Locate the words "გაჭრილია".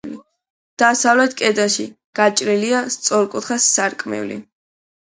2.21-2.83